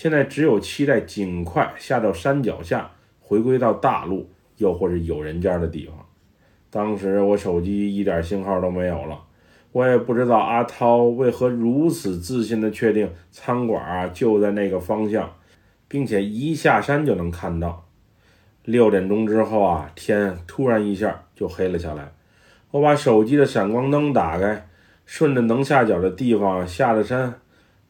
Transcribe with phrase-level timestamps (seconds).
[0.00, 5.94] 现在只有期待尽快下到山脚下，回归到大陆，又或是有人家的地方。
[6.70, 9.20] 当时我手机一点信号都没有了，
[9.72, 15.30] 我也不知道阿涛为何如此自信地确定餐馆啊就在那个方向，
[15.86, 17.84] 并且一下山就能看到。
[18.64, 22.10] 六点钟之后啊，天突然一下就黑了下来。
[22.70, 24.66] 我把手机的闪光灯打开，
[25.04, 27.34] 顺着能下脚的地方下了山。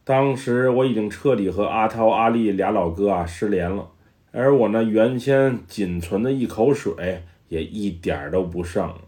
[0.03, 3.87] 当时我已经彻底和阿涛、阿丽俩老哥啊失联了，
[4.31, 9.01] 而我那原先仅存的一口水也一点儿都不剩了。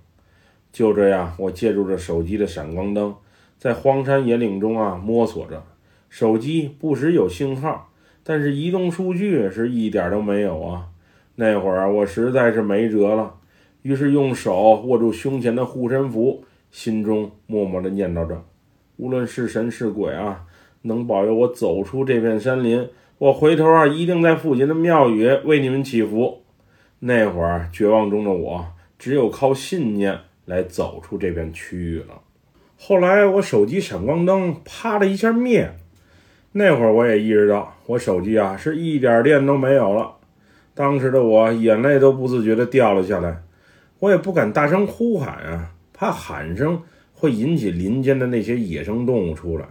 [0.72, 3.16] 就这样，我借助着手机的闪光灯，
[3.58, 5.64] 在荒山野岭中啊摸索着。
[6.10, 7.90] 手机不时有信号，
[8.24, 10.90] 但是移动数据是一点都没有啊。
[11.36, 13.36] 那会儿我实在是没辙了。
[13.82, 18.44] 于是用手握住胸前的护身符，心中默默的念叨着
[18.98, 20.46] ：“无论是神是鬼啊，
[20.84, 22.88] 能保佑我走出这片山林，
[23.18, 26.44] 我回头啊一定在附近的庙宇为你们祈福。”
[27.06, 28.66] 那会儿绝望中的我，
[28.98, 32.22] 只有靠信念来走出这片区域了。
[32.78, 35.76] 后来我手机闪光灯啪的一下灭，
[36.54, 40.16] 那会儿我也意识到我手机啊是一点电都没有了。
[40.74, 43.44] 当时的我眼泪都不自觉地掉了下来。
[44.00, 46.82] 我也不敢大声呼喊啊，怕喊声
[47.14, 49.66] 会引起林间的那些野生动物出来。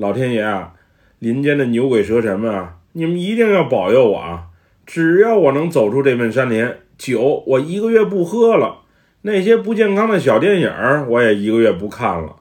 [0.00, 0.72] 老天爷啊，
[1.18, 4.46] 林间的牛鬼蛇神们啊，你们一定要保佑我啊！
[4.86, 8.78] 只要我能走出这片山林，酒我一个月不喝了，
[9.20, 10.72] 那些不健康的小电影
[11.06, 12.36] 我也一个月不看了。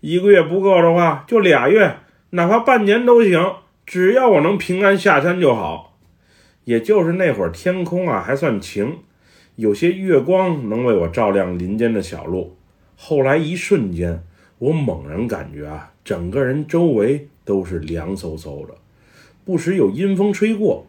[0.00, 1.96] 一个月不够的话，就俩月，
[2.30, 3.42] 哪怕半年都行，
[3.86, 5.96] 只要我能平安下山就好。
[6.64, 8.98] 也就是那会儿天空啊还算晴。
[9.56, 12.58] 有些月光能为我照亮林间的小路。
[12.96, 14.22] 后来一瞬间，
[14.58, 18.72] 我猛然感觉啊，整个人周围都是凉飕飕的，
[19.44, 20.86] 不时有阴风吹过。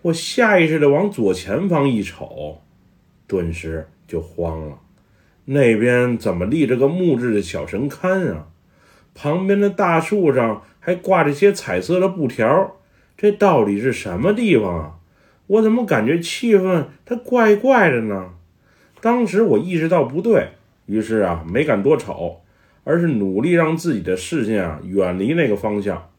[0.00, 2.62] 我下意识地往左前方一瞅，
[3.26, 4.78] 顿时就慌了。
[5.44, 8.46] 那边怎么立着个木质的小神龛啊？
[9.14, 12.76] 旁边的大树上还挂着些彩色的布条，
[13.14, 14.94] 这到底是什么地方啊？
[15.48, 18.30] 我怎么感觉气氛它怪怪的呢？
[19.02, 20.52] 当时我意识到不对，
[20.86, 22.40] 于是啊没敢多瞅，
[22.84, 26.10] 而是努力让自己的视线啊远离那个方向。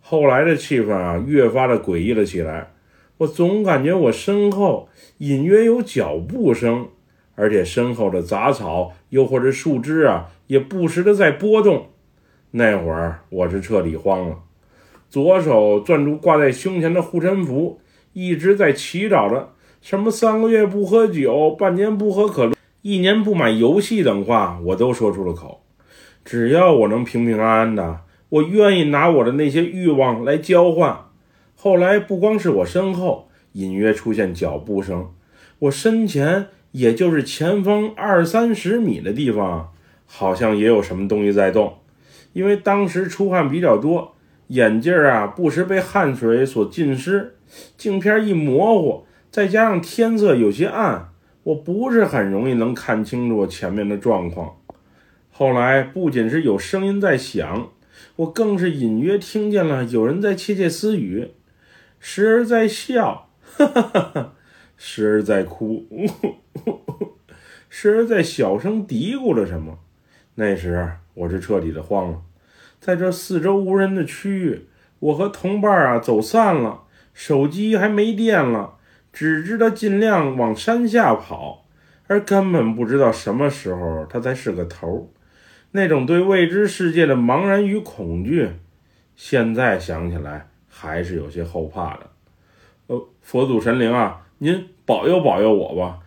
[0.00, 2.72] 后来的气氛啊越发的诡异了起来，
[3.18, 4.88] 我总感觉我身后
[5.18, 6.88] 隐约有脚步声，
[7.34, 11.86] 而且身后的杂草又或者树枝啊也不时的在波动。
[12.50, 14.38] 那会儿我是彻底慌了，
[15.08, 17.80] 左手攥住挂在胸前的护身符。
[18.14, 25.61] 一直在祈祷着，什么三个月不喝酒，半年不喝可乐，一年不买游戏等话，我都说出了口。
[26.24, 30.96] 只要我能平平安安的，我愿意拿我的那些欲望来交换。
[31.54, 35.10] 后来不光是我身后隐约出现脚步声，
[35.58, 39.72] 我身前，也就是前方二三十米的地方，
[40.06, 41.74] 好像也有什么东西在动。
[42.32, 44.14] 因为当时出汗比较多，
[44.46, 47.34] 眼镜啊不时被汗水所浸湿。
[47.76, 51.10] 镜片一模糊，再加上天色有些暗，
[51.42, 54.56] 我不是很容易能看清楚前面的状况。
[55.34, 57.70] 后来不仅是有声音在响，
[58.16, 61.30] 我更是隐约听见了有人在窃窃私语，
[61.98, 64.34] 时而在笑，哈哈哈哈，
[64.76, 66.06] 时而在哭，呜
[67.70, 69.78] 时而在小声嘀咕着什么。
[70.34, 72.20] 那时我是彻底的慌了，
[72.78, 74.68] 在这四周无人的区域，
[74.98, 76.82] 我和同伴啊走散了。
[77.14, 78.74] 手机还没电了，
[79.12, 81.66] 只知道尽量往山下跑，
[82.06, 85.21] 而根本不知道什么时候它才是个头儿。
[85.72, 88.50] 那种对未知世界的茫然与恐惧，
[89.16, 92.10] 现在想起来还是有些后怕的。
[92.88, 96.00] 呃，佛祖神灵啊，您保佑保佑我吧！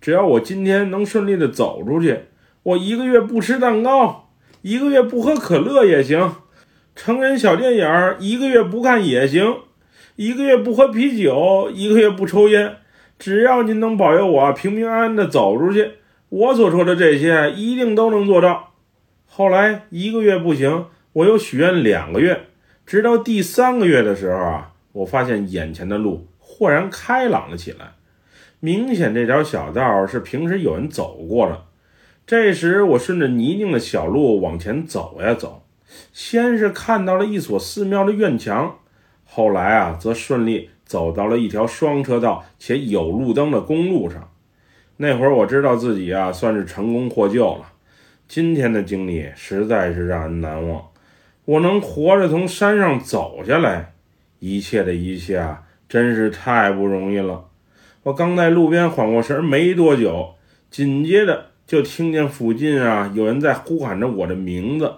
[0.00, 2.18] 只要我今天能顺利的走出去，
[2.64, 4.28] 我一个月不吃蛋糕，
[4.62, 6.34] 一个月不喝可乐也行，
[6.96, 9.54] 成人小电影一个月不看也行。
[10.16, 12.76] 一个月不喝啤酒，一个月不抽烟，
[13.18, 15.92] 只要您能保佑我平平安安的走出去，
[16.28, 18.71] 我所说的这些一定都能做到。
[19.34, 20.84] 后来一个月不行，
[21.14, 22.48] 我又许愿两个月，
[22.84, 27.94] 直到第三个月的时候啊，我发现眼前的路豁然开朗了起来，
[28.60, 31.62] 明显这条小道是平时有人走过的。
[32.26, 35.64] 这时我顺着泥泞的小路往前走呀走，
[36.12, 38.80] 先是看到了一所寺庙的院墙。
[39.24, 44.30] 后来啊，则顺利走到了一条双车道且有路灯的公路上。
[44.98, 47.71] 那会儿我知道自己啊，算是成功获救了。
[48.26, 50.88] 今天的经历实在是让人难忘。
[51.44, 53.94] 我能活着从山上走下来，
[54.38, 57.48] 一切的一切啊，真是太不容易了。
[58.04, 60.34] 我刚在路边缓过神没多久，
[60.70, 64.94] 紧接着就听见附近啊有人在呼喊着我的名字：“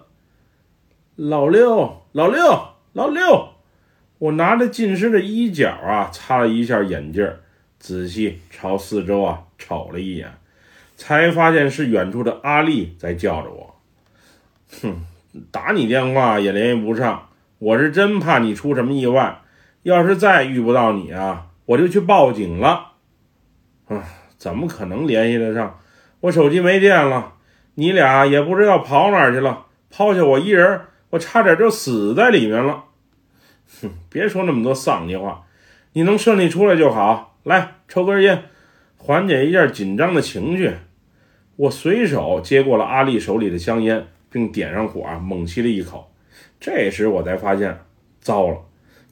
[1.16, 3.48] 老六，老六，老六！”
[4.18, 7.30] 我拿着浸湿的衣角啊，擦了一下眼镜，
[7.78, 10.32] 仔细朝四周啊瞅了一眼，
[10.96, 13.74] 才发现是远处的阿丽在叫着我。
[14.82, 15.04] 哼，
[15.50, 19.40] 打你电话也联系不上，我是真怕你出什么意外。
[19.82, 22.92] 要是再遇不到你啊，我就去报警了。
[23.86, 24.02] 啊，
[24.38, 25.78] 怎么可能联系得上？
[26.20, 27.34] 我手机没电了，
[27.74, 30.80] 你俩也不知道跑哪去了，抛下我一人，
[31.10, 32.84] 我差点就死在里面了。
[33.82, 35.44] 哼，别说那么多丧气话，
[35.92, 37.36] 你能顺利出来就好。
[37.42, 38.44] 来，抽根烟，
[38.96, 40.72] 缓解一下紧张的情绪。
[41.56, 46.10] 我随手接过了阿丽手里的香烟，并点上火啊，猛吸了一口。
[46.58, 47.78] 这时我才发现，
[48.20, 48.58] 糟了，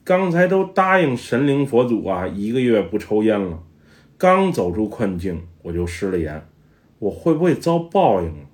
[0.03, 3.63] 刚才都答应神灵佛祖啊，一个月不抽烟了。
[4.17, 6.45] 刚走出困境，我就失了言。
[6.99, 8.45] 我会不会遭报应？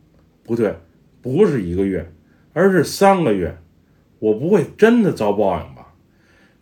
[0.44, 0.75] 不对，
[1.21, 2.12] 不是一个月，
[2.53, 3.57] 而是三个月。
[4.19, 5.94] 我不会真的遭报应吧？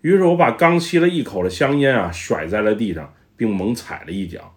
[0.01, 4.53] 于是我把刚吸了一口的香烟啊甩在了地上，并猛踩了一脚。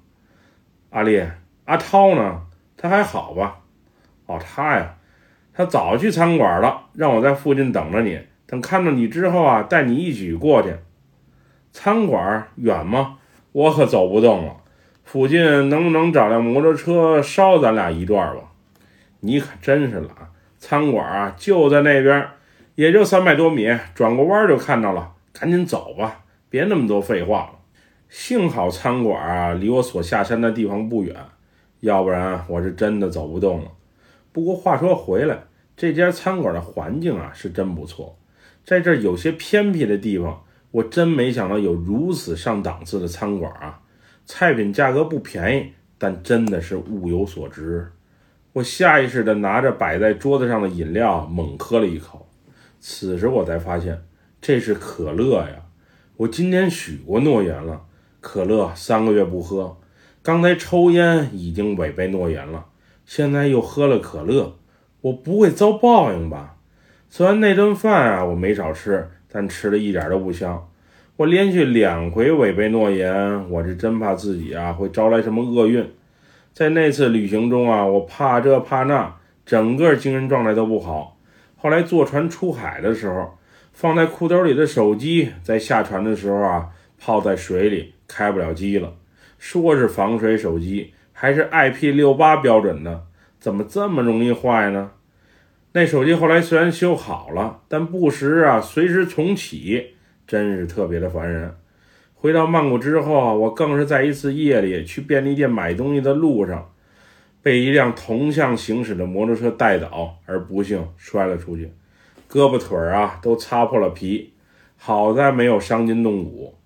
[0.91, 1.21] 阿丽，
[1.65, 2.43] 阿涛呢？
[2.81, 3.59] 他还好吧？
[4.25, 4.95] 哦，他呀，
[5.53, 8.19] 他早去餐馆了，让我在附近等着你。
[8.47, 10.75] 等看到你之后啊，带你一起过去。
[11.73, 13.19] 餐馆远吗？
[13.53, 14.57] 我可走不动了。
[15.05, 18.45] 附近能不能找辆摩托车捎咱俩一段吧？
[19.21, 20.09] 你可真是懒。
[20.59, 22.29] 餐馆啊，就在那边，
[22.77, 25.13] 也就三百多米，转个弯就看到了。
[25.35, 27.51] 赶紧走吧，别那么多废话了。
[28.09, 31.15] 幸好餐馆啊离我所下山的地方不远，
[31.81, 33.71] 要不然我是真的走不动了。
[34.33, 35.45] 不过话说回来，
[35.77, 38.17] 这家餐馆的环境啊是真不错。
[38.65, 43.81] 在这有些偏僻的地方，我真没想到有如此上档次的餐馆啊！
[44.27, 47.91] 菜品价格不便宜，但真的是物有所值。
[48.53, 52.29] 我下意识地拿着摆在桌子上的饮料猛喝了一口，
[52.79, 54.05] 此时我才发现。
[54.41, 55.67] 这是可乐呀！
[56.17, 57.83] 我今天许过诺言了，
[58.21, 59.77] 可乐三个月不喝。
[60.23, 62.67] 刚才抽烟已经违背诺言了，
[63.07, 64.57] 现在又喝了可乐，
[65.01, 66.57] 我不会遭报应吧？
[67.09, 70.69] 虽然那顿饭啊我没少吃，但吃的一点都不香。
[71.17, 75.89] 我连续两回违背诺言，我是真怕自己啊会招来什么厄运。
[76.53, 81.17] 在那次旅行中啊，我怕这怕那，整个精神状态都不好。
[81.57, 83.37] 后来坐船出海的时候。
[83.73, 86.69] 放在裤兜里的手机，在下船的时候啊，
[86.99, 88.93] 泡在水里开不了机了。
[89.41, 93.07] 说是防水手机，还是 IP 六八标准的，
[93.39, 94.91] 怎么这么容易坏呢？
[95.73, 99.95] 那手机后来虽然修好了，但不时啊随时重启，
[100.27, 101.57] 真是特别的烦人。
[102.15, 106.71] 回到曼谷之后，我更是在一次夜里去便利店买东西的路上，
[107.43, 111.73] 被一辆同向行驶的摩托车带倒，而不幸摔了出去。
[112.31, 114.35] 胳膊腿儿啊都擦破了皮，
[114.77, 116.60] 好在没有伤筋动骨。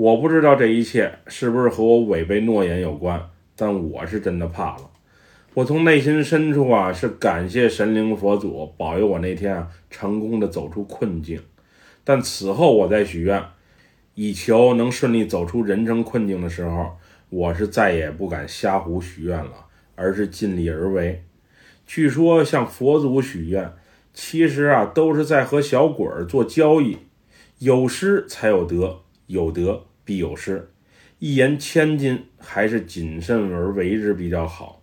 [0.00, 3.22] 我不知道这一切是不是和我违背诺言有关，
[3.54, 4.90] 但我是真的怕了。
[5.52, 11.38] 我从内心深处啊是感谢神灵佛祖保佑我那天啊成功的走出困境。
[12.02, 13.44] 但此后我在许愿，
[14.14, 16.96] 以求能顺利走出人生困境的时候，
[17.28, 19.66] 我是再也不敢瞎胡许愿了，
[19.96, 21.22] 而是尽力而为。
[21.86, 23.70] 据说向佛祖许愿。
[24.14, 26.96] 其实啊，都是在和小鬼儿做交易，
[27.58, 30.68] 有失才有得，有得必有失，
[31.20, 34.82] 一言千金，还是谨慎而为之比较好。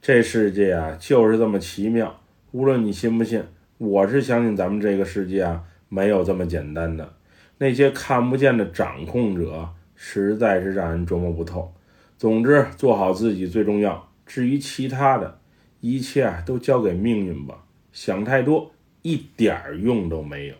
[0.00, 2.22] 这世界啊，就是这么奇妙。
[2.52, 3.44] 无论你信不信，
[3.76, 7.12] 我是相信咱们这个世界啊，没有这么简单的。
[7.58, 11.74] 那些看不见的掌控者，实在是让人琢磨不透。
[12.16, 14.10] 总之，做好自己最重要。
[14.24, 15.38] 至于其他的
[15.80, 17.62] 一切啊，都交给命运吧。
[17.92, 20.54] 想太多一点儿用都没有。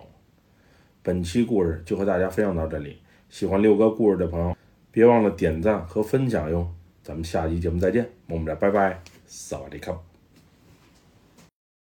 [1.03, 2.99] 本期故事就和大家分享到这里，
[3.33, 4.55] 喜欢六哥故事的朋友，
[4.91, 6.69] 别忘了点赞和分享哟。
[7.03, 10.12] 咱们下期节目再见，么么哒，拜拜，萨瓦迪卡。